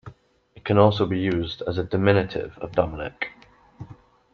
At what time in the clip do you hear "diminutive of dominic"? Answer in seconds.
1.83-3.27